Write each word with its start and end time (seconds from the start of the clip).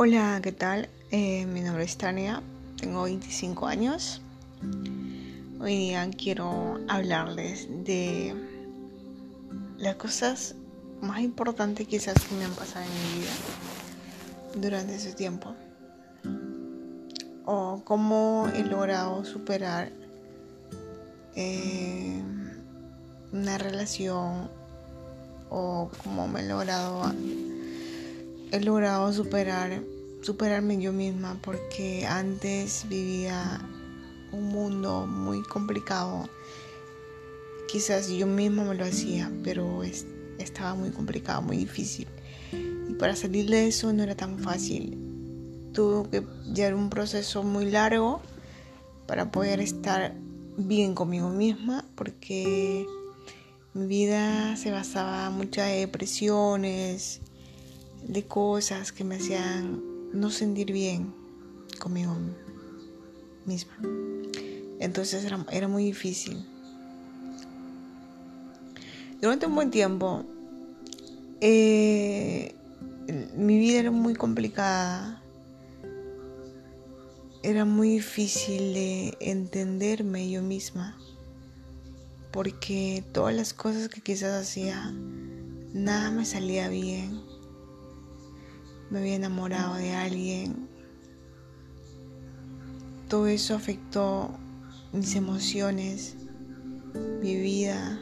Hola, 0.00 0.38
¿qué 0.44 0.52
tal? 0.52 0.88
Eh, 1.10 1.44
mi 1.46 1.60
nombre 1.60 1.82
es 1.82 1.96
Tania, 1.96 2.40
tengo 2.80 3.02
25 3.02 3.66
años. 3.66 4.22
Hoy 5.58 5.76
día 5.76 6.08
quiero 6.16 6.78
hablarles 6.86 7.66
de 7.82 8.32
las 9.76 9.96
cosas 9.96 10.54
más 11.00 11.18
importantes 11.18 11.88
quizás 11.88 12.14
que 12.14 12.36
me 12.36 12.44
han 12.44 12.52
pasado 12.52 12.84
en 12.84 12.92
mi 12.92 13.18
vida 13.18 13.32
durante 14.54 14.94
ese 14.94 15.14
tiempo. 15.14 15.56
O 17.44 17.82
cómo 17.84 18.48
he 18.54 18.62
logrado 18.62 19.24
superar 19.24 19.90
eh, 21.34 22.22
una 23.32 23.58
relación 23.58 24.48
o 25.50 25.90
cómo 26.04 26.28
me 26.28 26.42
he 26.42 26.46
logrado 26.46 27.02
he 28.50 28.60
logrado 28.60 29.12
superar, 29.12 29.82
superarme 30.22 30.80
yo 30.80 30.92
misma 30.92 31.38
porque 31.42 32.06
antes 32.06 32.86
vivía 32.88 33.60
un 34.32 34.44
mundo 34.48 35.06
muy 35.06 35.42
complicado. 35.42 36.28
Quizás 37.70 38.08
yo 38.08 38.26
misma 38.26 38.64
me 38.64 38.74
lo 38.74 38.84
hacía, 38.84 39.30
pero 39.44 39.82
estaba 40.38 40.74
muy 40.74 40.90
complicado, 40.90 41.42
muy 41.42 41.58
difícil. 41.58 42.06
Y 42.88 42.94
para 42.94 43.14
salir 43.14 43.48
de 43.50 43.68
eso 43.68 43.92
no 43.92 44.02
era 44.02 44.14
tan 44.14 44.38
fácil. 44.38 44.96
Tuve 45.74 46.08
que 46.10 46.26
llevar 46.54 46.74
un 46.74 46.88
proceso 46.88 47.42
muy 47.42 47.70
largo 47.70 48.22
para 49.06 49.30
poder 49.30 49.60
estar 49.60 50.14
bien 50.56 50.94
conmigo 50.94 51.30
misma 51.30 51.84
porque 51.94 52.86
mi 53.74 53.86
vida 53.86 54.56
se 54.56 54.70
basaba 54.70 55.32
en 55.40 55.50
depresiones, 55.50 57.20
de 58.08 58.24
cosas 58.24 58.90
que 58.90 59.04
me 59.04 59.16
hacían 59.16 59.82
no 60.12 60.30
sentir 60.30 60.72
bien 60.72 61.12
conmigo 61.78 62.16
misma. 63.44 63.76
Entonces 64.80 65.24
era, 65.24 65.68
muy 65.68 65.84
difícil. 65.84 66.44
Durante 69.20 69.46
un 69.46 69.54
buen 69.54 69.70
tiempo, 69.70 70.24
eh, 71.40 72.54
mi 73.36 73.58
vida 73.58 73.80
era 73.80 73.90
muy 73.90 74.14
complicada. 74.14 75.22
Era 77.42 77.64
muy 77.64 77.90
difícil 77.90 78.72
de 78.72 79.16
entenderme 79.20 80.30
yo 80.30 80.42
misma. 80.42 80.96
Porque 82.30 83.04
todas 83.12 83.34
las 83.34 83.52
cosas 83.52 83.88
que 83.88 84.00
quizás 84.00 84.42
hacía, 84.42 84.92
nada 85.72 86.10
me 86.10 86.24
salía 86.24 86.68
bien 86.68 87.27
me 88.90 89.00
había 89.00 89.16
enamorado 89.16 89.74
de 89.74 89.94
alguien. 89.94 90.68
Todo 93.08 93.26
eso 93.26 93.54
afectó 93.54 94.30
mis 94.92 95.14
emociones, 95.14 96.16
mi 97.22 97.36
vida, 97.36 98.00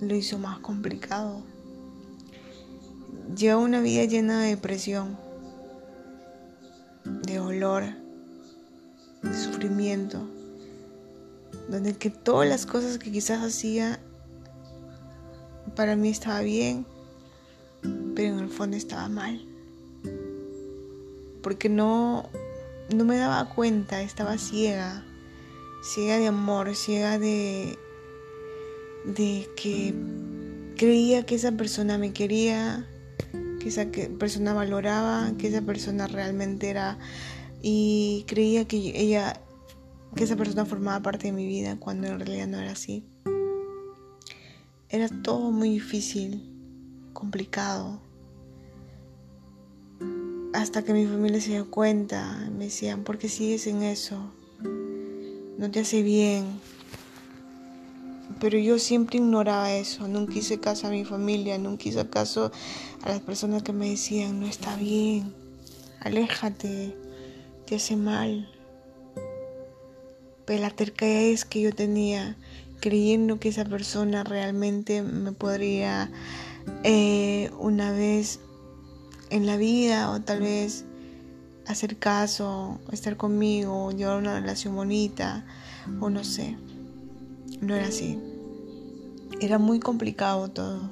lo 0.00 0.14
hizo 0.14 0.38
más 0.38 0.58
complicado. 0.60 1.42
Llevo 3.36 3.62
una 3.62 3.80
vida 3.80 4.04
llena 4.04 4.40
de 4.40 4.50
depresión, 4.50 5.18
de 7.04 7.36
dolor, 7.36 7.84
de 9.22 9.34
sufrimiento, 9.34 10.28
donde 11.68 11.96
que 11.96 12.10
todas 12.10 12.48
las 12.48 12.66
cosas 12.66 12.98
que 12.98 13.10
quizás 13.10 13.42
hacía 13.42 14.00
para 15.74 15.96
mí 15.96 16.08
estaba 16.08 16.40
bien, 16.40 16.86
pero 18.14 18.34
en 18.34 18.40
el 18.40 18.48
fondo 18.48 18.76
estaba 18.76 19.08
mal. 19.08 19.44
Porque 21.42 21.68
no, 21.68 22.28
no 22.94 23.04
me 23.04 23.16
daba 23.16 23.48
cuenta, 23.54 24.02
estaba 24.02 24.38
ciega, 24.38 25.04
ciega 25.82 26.18
de 26.18 26.26
amor, 26.28 26.74
ciega 26.74 27.18
de, 27.18 27.78
de 29.04 29.48
que 29.56 29.94
creía 30.76 31.24
que 31.24 31.34
esa 31.34 31.52
persona 31.52 31.98
me 31.98 32.12
quería, 32.12 32.86
que 33.60 33.68
esa 33.68 33.86
persona 34.18 34.54
valoraba, 34.54 35.32
que 35.38 35.48
esa 35.48 35.62
persona 35.62 36.06
realmente 36.06 36.70
era 36.70 36.98
y 37.62 38.24
creía 38.26 38.66
que 38.66 38.76
ella 38.94 39.40
que 40.14 40.24
esa 40.24 40.36
persona 40.36 40.64
formaba 40.64 41.02
parte 41.02 41.26
de 41.26 41.32
mi 41.32 41.46
vida 41.46 41.76
cuando 41.78 42.06
en 42.06 42.18
realidad 42.18 42.46
no 42.46 42.58
era 42.58 42.72
así. 42.72 43.04
Era 44.88 45.08
todo 45.08 45.50
muy 45.50 45.70
difícil, 45.70 46.55
complicado 47.16 47.98
hasta 50.52 50.82
que 50.82 50.92
mi 50.92 51.06
familia 51.06 51.40
se 51.40 51.50
dio 51.50 51.70
cuenta, 51.70 52.48
me 52.56 52.64
decían, 52.64 53.04
¿por 53.04 53.18
qué 53.18 53.28
sigues 53.28 53.66
en 53.66 53.82
eso? 53.82 54.18
No 55.58 55.70
te 55.70 55.80
hace 55.80 56.02
bien. 56.02 56.44
Pero 58.40 58.58
yo 58.58 58.78
siempre 58.78 59.18
ignoraba 59.18 59.72
eso, 59.72 60.08
nunca 60.08 60.34
hice 60.34 60.58
caso 60.58 60.86
a 60.86 60.90
mi 60.90 61.04
familia, 61.04 61.58
nunca 61.58 61.88
hice 61.88 62.08
caso 62.08 62.52
a 63.02 63.08
las 63.08 63.20
personas 63.20 63.62
que 63.62 63.72
me 63.72 63.90
decían, 63.90 64.40
no 64.40 64.46
está 64.46 64.76
bien, 64.76 65.34
aléjate, 66.00 66.94
te 67.66 67.76
hace 67.76 67.96
mal. 67.96 68.48
Pero 70.44 70.62
la 70.62 70.70
terquedad 70.70 71.38
que 71.48 71.62
yo 71.62 71.74
tenía, 71.74 72.36
creyendo 72.80 73.38
que 73.38 73.48
esa 73.48 73.64
persona 73.64 74.22
realmente 74.22 75.02
me 75.02 75.32
podría 75.32 76.10
eh, 76.82 77.50
una 77.58 77.92
vez 77.92 78.40
en 79.30 79.46
la 79.46 79.56
vida 79.56 80.10
o 80.10 80.20
tal 80.20 80.40
vez 80.40 80.84
hacer 81.66 81.96
caso, 81.98 82.80
estar 82.92 83.16
conmigo, 83.16 83.90
llevar 83.90 84.18
una 84.18 84.38
relación 84.40 84.74
bonita 84.76 85.44
o 86.00 86.10
no 86.10 86.24
sé. 86.24 86.56
No 87.60 87.74
era 87.74 87.86
así. 87.86 88.18
Era 89.40 89.58
muy 89.58 89.80
complicado 89.80 90.48
todo. 90.48 90.90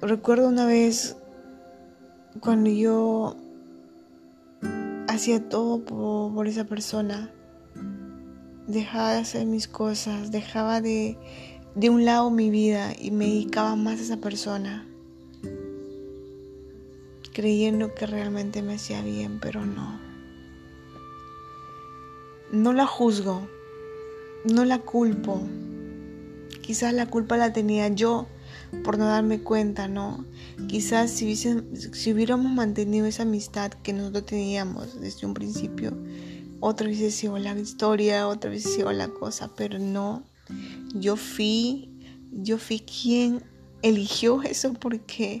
Recuerdo 0.00 0.48
una 0.48 0.66
vez 0.66 1.16
cuando 2.40 2.70
yo 2.70 3.36
hacía 5.08 5.48
todo 5.48 5.84
por, 5.84 6.34
por 6.34 6.48
esa 6.48 6.64
persona, 6.64 7.30
dejaba 8.66 9.12
de 9.12 9.18
hacer 9.20 9.46
mis 9.46 9.68
cosas, 9.68 10.30
dejaba 10.30 10.80
de 10.80 11.18
de 11.74 11.88
un 11.88 12.04
lado 12.04 12.30
mi 12.30 12.50
vida 12.50 12.92
y 12.98 13.10
me 13.10 13.26
dedicaba 13.26 13.76
más 13.76 13.98
a 13.98 14.02
esa 14.02 14.16
persona, 14.18 14.86
creyendo 17.32 17.94
que 17.94 18.06
realmente 18.06 18.62
me 18.62 18.74
hacía 18.74 19.02
bien, 19.02 19.38
pero 19.40 19.64
no. 19.64 20.00
No 22.50 22.74
la 22.74 22.86
juzgo, 22.86 23.48
no 24.44 24.64
la 24.66 24.80
culpo. 24.80 25.40
Quizás 26.60 26.92
la 26.92 27.06
culpa 27.06 27.38
la 27.38 27.52
tenía 27.52 27.88
yo 27.88 28.26
por 28.84 28.98
no 28.98 29.06
darme 29.06 29.40
cuenta, 29.40 29.88
¿no? 29.88 30.26
Quizás 30.68 31.10
si, 31.10 31.34
si 31.34 32.12
hubiéramos 32.12 32.52
mantenido 32.52 33.06
esa 33.06 33.22
amistad 33.22 33.72
que 33.72 33.94
nosotros 33.94 34.26
teníamos 34.26 35.00
desde 35.00 35.26
un 35.26 35.32
principio, 35.32 35.96
otra 36.60 36.86
vez 36.86 37.14
sido 37.14 37.38
la 37.38 37.58
historia, 37.58 38.28
otra 38.28 38.50
vez 38.50 38.62
sido 38.62 38.92
la 38.92 39.08
cosa, 39.08 39.50
pero 39.56 39.78
no 39.78 40.22
yo 40.94 41.16
fui, 41.16 41.88
yo 42.30 42.58
fui 42.58 42.80
quien 42.80 43.42
eligió 43.82 44.42
eso 44.42 44.72
porque 44.74 45.40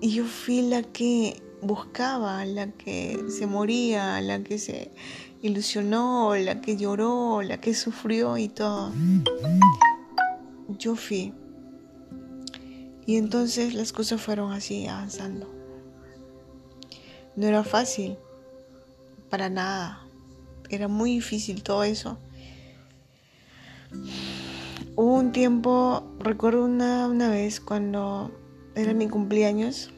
yo 0.00 0.24
fui 0.24 0.62
la 0.62 0.82
que 0.82 1.42
buscaba, 1.62 2.44
la 2.44 2.72
que 2.72 3.24
se 3.28 3.46
moría, 3.46 4.20
la 4.20 4.42
que 4.42 4.58
se 4.58 4.90
ilusionó, 5.42 6.34
la 6.36 6.60
que 6.60 6.76
lloró, 6.76 7.42
la 7.42 7.60
que 7.60 7.74
sufrió 7.74 8.36
y 8.36 8.48
todo. 8.48 8.92
Yo 10.78 10.96
fui. 10.96 11.32
Y 13.06 13.16
entonces 13.16 13.74
las 13.74 13.92
cosas 13.92 14.20
fueron 14.20 14.52
así, 14.52 14.86
avanzando. 14.86 15.48
No 17.34 17.46
era 17.46 17.64
fácil, 17.64 18.16
para 19.30 19.48
nada. 19.48 20.06
Era 20.68 20.88
muy 20.88 21.14
difícil 21.14 21.62
todo 21.62 21.84
eso. 21.84 22.18
Hubo 24.94 25.14
un 25.14 25.32
tiempo, 25.32 26.04
recuerdo 26.18 26.64
una, 26.64 27.06
una 27.06 27.30
vez 27.30 27.60
cuando 27.60 28.30
era 28.74 28.92
mi 28.92 29.08
cumpleaños, 29.08 29.90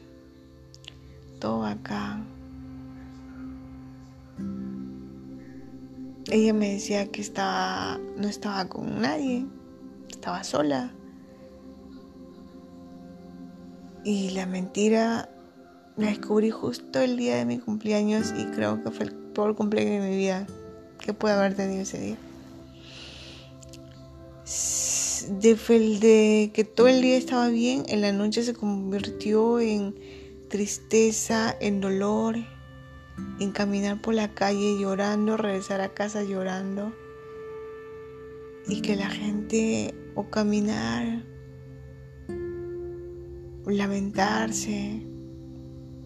todo 1.39 1.65
acá. 1.65 2.23
Ella 6.31 6.53
me 6.53 6.73
decía 6.73 7.11
que 7.11 7.21
estaba, 7.21 7.99
no 8.17 8.27
estaba 8.27 8.67
con 8.69 9.01
nadie, 9.01 9.45
estaba 10.09 10.43
sola. 10.43 10.93
Y 14.03 14.31
la 14.31 14.45
mentira 14.45 15.29
la 15.97 16.07
descubrí 16.07 16.51
justo 16.51 16.99
el 16.99 17.17
día 17.17 17.35
de 17.35 17.45
mi 17.45 17.59
cumpleaños 17.59 18.33
y 18.37 18.45
creo 18.45 18.81
que 18.83 18.91
fue 18.91 19.05
el 19.05 19.13
peor 19.13 19.55
cumpleaños 19.55 20.03
de 20.03 20.09
mi 20.09 20.15
vida 20.15 20.47
que 20.99 21.13
pude 21.13 21.33
haber 21.33 21.55
tenido 21.55 21.81
ese 21.81 21.99
día 21.99 22.17
de, 25.27 26.51
que 26.53 26.63
todo 26.63 26.87
el 26.87 27.01
día 27.01 27.17
estaba 27.17 27.49
bien, 27.49 27.83
en 27.87 28.01
la 28.01 28.11
noche 28.11 28.43
se 28.43 28.53
convirtió 28.53 29.59
en 29.59 29.95
tristeza, 30.49 31.55
en 31.59 31.81
dolor, 31.81 32.35
en 33.39 33.51
caminar 33.51 34.01
por 34.01 34.13
la 34.13 34.33
calle 34.33 34.79
llorando, 34.79 35.37
regresar 35.37 35.81
a 35.81 35.93
casa 35.93 36.23
llorando. 36.23 36.93
Y 38.67 38.81
que 38.81 38.95
la 38.95 39.09
gente 39.09 39.93
o 40.15 40.29
caminar, 40.29 41.23
lamentarse, 43.65 45.05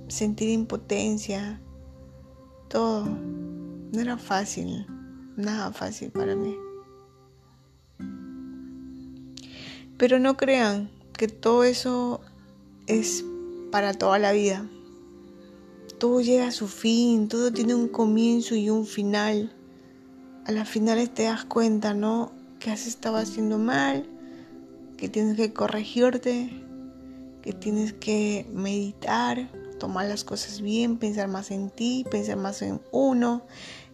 sentir 0.07 0.49
impotencia, 0.49 1.61
todo. 2.67 3.05
No 3.05 3.99
era 3.99 4.17
fácil, 4.17 4.85
nada 5.37 5.71
fácil 5.71 6.11
para 6.11 6.35
mí. 6.35 6.55
Pero 9.99 10.17
no 10.17 10.37
crean 10.37 10.89
que 11.11 11.27
todo 11.27 11.65
eso 11.65 12.21
es 12.87 13.25
para 13.69 13.93
toda 13.93 14.17
la 14.17 14.31
vida. 14.31 14.65
Todo 15.99 16.21
llega 16.21 16.47
a 16.47 16.51
su 16.53 16.69
fin, 16.69 17.27
todo 17.27 17.51
tiene 17.51 17.75
un 17.75 17.89
comienzo 17.89 18.55
y 18.55 18.69
un 18.69 18.85
final. 18.85 19.53
A 20.45 20.53
las 20.53 20.69
finales 20.69 21.13
te 21.13 21.23
das 21.23 21.43
cuenta, 21.43 21.93
¿no? 21.93 22.31
Que 22.59 22.71
has 22.71 22.87
estado 22.87 23.17
haciendo 23.17 23.57
mal, 23.57 24.05
que 24.95 25.09
tienes 25.09 25.35
que 25.35 25.51
corregirte, 25.51 26.49
que 27.41 27.51
tienes 27.51 27.91
que 27.91 28.49
meditar, 28.53 29.51
tomar 29.79 30.07
las 30.07 30.23
cosas 30.23 30.61
bien, 30.61 30.97
pensar 30.97 31.27
más 31.27 31.51
en 31.51 31.69
ti, 31.69 32.05
pensar 32.09 32.37
más 32.37 32.61
en 32.61 32.79
uno, 32.93 33.41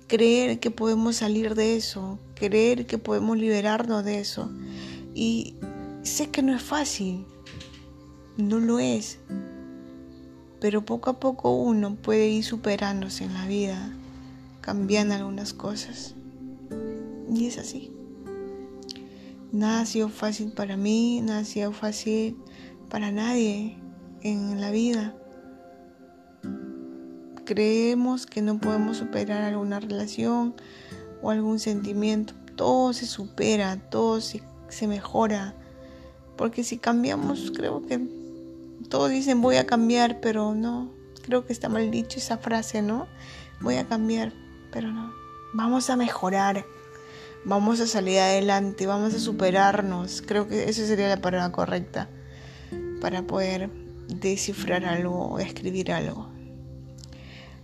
creer 0.05 0.59
que 0.59 0.69
podemos 0.69 1.15
salir 1.15 1.55
de 1.55 1.75
eso, 1.75 2.19
creer 2.35 2.85
que 2.85 2.99
podemos 2.99 3.39
liberarnos 3.39 4.05
de 4.05 4.19
eso. 4.19 4.51
Y 5.15 5.55
Sé 6.05 6.29
que 6.29 6.43
no 6.43 6.55
es 6.55 6.61
fácil, 6.61 7.25
no 8.37 8.59
lo 8.59 8.77
es, 8.77 9.17
pero 10.61 10.85
poco 10.85 11.09
a 11.09 11.19
poco 11.19 11.55
uno 11.55 11.95
puede 11.95 12.29
ir 12.29 12.43
superándose 12.43 13.23
en 13.23 13.33
la 13.33 13.47
vida, 13.47 13.91
cambiando 14.61 15.15
algunas 15.15 15.55
cosas. 15.55 16.13
Y 17.33 17.47
es 17.47 17.57
así. 17.57 17.91
Nada 19.51 19.81
ha 19.81 19.85
sido 19.87 20.09
fácil 20.09 20.51
para 20.51 20.77
mí, 20.77 21.21
nada 21.21 21.39
ha 21.39 21.43
sido 21.43 21.71
fácil 21.71 22.37
para 22.87 23.11
nadie 23.11 23.75
en 24.21 24.61
la 24.61 24.69
vida. 24.69 25.15
Creemos 27.45 28.27
que 28.27 28.43
no 28.43 28.59
podemos 28.59 28.97
superar 28.97 29.41
alguna 29.41 29.79
relación 29.79 30.53
o 31.23 31.31
algún 31.31 31.57
sentimiento. 31.57 32.35
Todo 32.55 32.93
se 32.93 33.07
supera, 33.07 33.89
todo 33.89 34.21
se, 34.21 34.43
se 34.69 34.87
mejora 34.87 35.55
porque 36.37 36.63
si 36.63 36.77
cambiamos, 36.77 37.51
creo 37.55 37.85
que 37.85 37.99
todos 38.89 39.09
dicen 39.09 39.41
voy 39.41 39.57
a 39.57 39.65
cambiar, 39.65 40.19
pero 40.21 40.53
no. 40.53 40.91
Creo 41.23 41.45
que 41.45 41.53
está 41.53 41.69
mal 41.69 41.89
dicho 41.89 42.19
esa 42.19 42.37
frase, 42.37 42.81
¿no? 42.81 43.07
Voy 43.61 43.75
a 43.75 43.87
cambiar, 43.87 44.33
pero 44.71 44.91
no. 44.91 45.11
Vamos 45.53 45.89
a 45.89 45.95
mejorar. 45.95 46.65
Vamos 47.45 47.79
a 47.79 47.87
salir 47.87 48.19
adelante, 48.19 48.87
vamos 48.87 49.13
a 49.13 49.19
superarnos. 49.19 50.23
Creo 50.25 50.47
que 50.47 50.69
esa 50.69 50.85
sería 50.85 51.07
la 51.07 51.21
palabra 51.21 51.51
correcta 51.51 52.09
para 53.01 53.21
poder 53.21 53.69
descifrar 54.07 54.85
algo 54.85 55.27
o 55.27 55.39
escribir 55.39 55.91
algo. 55.91 56.29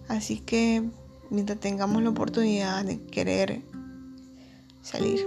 Así 0.08 0.40
que 0.40 0.84
mientras 1.30 1.60
tengamos 1.60 2.04
la 2.04 2.10
oportunidad 2.10 2.86
de 2.86 3.02
querer 3.06 3.62
salir. 4.82 5.26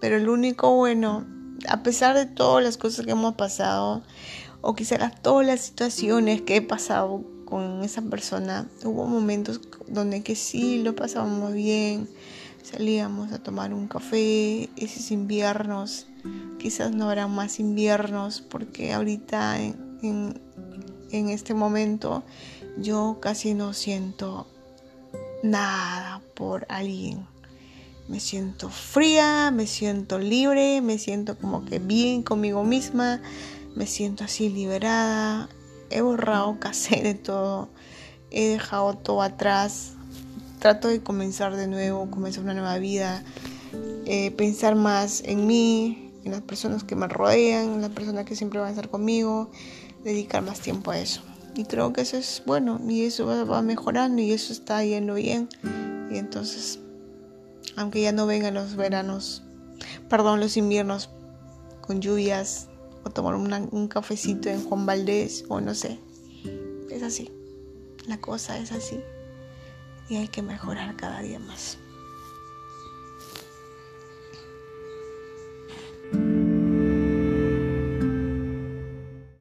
Pero 0.00 0.16
el 0.16 0.28
único 0.28 0.74
bueno 0.74 1.24
a 1.68 1.82
pesar 1.82 2.16
de 2.16 2.26
todas 2.26 2.62
las 2.62 2.76
cosas 2.76 3.04
que 3.04 3.12
hemos 3.12 3.34
pasado, 3.34 4.02
o 4.60 4.74
quizás 4.74 5.20
todas 5.22 5.46
las 5.46 5.60
situaciones 5.60 6.42
que 6.42 6.56
he 6.56 6.62
pasado 6.62 7.22
con 7.44 7.82
esa 7.82 8.02
persona, 8.02 8.68
hubo 8.84 9.06
momentos 9.06 9.60
donde 9.86 10.22
que 10.22 10.36
sí 10.36 10.82
lo 10.82 10.96
pasábamos 10.96 11.52
bien, 11.52 12.08
salíamos 12.62 13.32
a 13.32 13.42
tomar 13.42 13.74
un 13.74 13.88
café, 13.88 14.70
esos 14.76 15.10
inviernos, 15.10 16.06
quizás 16.58 16.92
no 16.92 17.08
habrá 17.08 17.26
más 17.26 17.60
inviernos, 17.60 18.40
porque 18.40 18.92
ahorita 18.92 19.60
en, 19.60 20.40
en 21.10 21.28
este 21.28 21.54
momento 21.54 22.24
yo 22.78 23.18
casi 23.20 23.54
no 23.54 23.74
siento 23.74 24.46
nada 25.42 26.22
por 26.34 26.66
alguien 26.70 27.26
me 28.08 28.20
siento 28.20 28.68
fría, 28.68 29.50
me 29.50 29.66
siento 29.66 30.18
libre, 30.18 30.80
me 30.82 30.98
siento 30.98 31.38
como 31.38 31.64
que 31.64 31.78
bien 31.78 32.22
conmigo 32.22 32.62
misma, 32.62 33.22
me 33.74 33.86
siento 33.86 34.24
así 34.24 34.50
liberada. 34.50 35.48
He 35.90 36.00
borrado 36.02 36.58
casi 36.60 37.00
de 37.00 37.14
todo, 37.14 37.70
he 38.30 38.48
dejado 38.48 38.94
todo 38.94 39.22
atrás. 39.22 39.92
Trato 40.58 40.88
de 40.88 41.02
comenzar 41.02 41.56
de 41.56 41.66
nuevo, 41.66 42.10
comenzar 42.10 42.42
una 42.42 42.54
nueva 42.54 42.78
vida, 42.78 43.22
eh, 44.06 44.30
pensar 44.32 44.76
más 44.76 45.22
en 45.24 45.46
mí, 45.46 46.12
en 46.24 46.32
las 46.32 46.40
personas 46.40 46.84
que 46.84 46.96
me 46.96 47.06
rodean, 47.06 47.74
en 47.74 47.80
las 47.82 47.90
personas 47.90 48.24
que 48.24 48.34
siempre 48.34 48.60
van 48.60 48.68
a 48.68 48.70
estar 48.70 48.88
conmigo, 48.88 49.50
dedicar 50.04 50.42
más 50.42 50.60
tiempo 50.60 50.90
a 50.90 50.98
eso. 50.98 51.22
Y 51.54 51.64
creo 51.64 51.92
que 51.92 52.00
eso 52.00 52.16
es 52.16 52.42
bueno 52.46 52.80
y 52.86 53.04
eso 53.04 53.26
va 53.26 53.62
mejorando 53.62 54.20
y 54.20 54.32
eso 54.32 54.52
está 54.52 54.82
yendo 54.84 55.14
bien. 55.14 55.48
Y 56.10 56.16
entonces 56.16 56.80
aunque 57.76 58.02
ya 58.02 58.12
no 58.12 58.26
vengan 58.26 58.54
los 58.54 58.76
veranos, 58.76 59.42
perdón, 60.08 60.40
los 60.40 60.56
inviernos 60.56 61.10
con 61.80 62.00
lluvias 62.00 62.68
o 63.04 63.10
tomar 63.10 63.34
un 63.34 63.88
cafecito 63.88 64.48
en 64.48 64.64
Juan 64.64 64.86
Valdés 64.86 65.44
o 65.48 65.60
no 65.60 65.74
sé. 65.74 65.98
Es 66.90 67.02
así, 67.02 67.30
la 68.06 68.20
cosa 68.20 68.58
es 68.58 68.72
así 68.72 69.00
y 70.08 70.16
hay 70.16 70.28
que 70.28 70.42
mejorar 70.42 70.96
cada 70.96 71.20
día 71.20 71.38
más. 71.38 71.78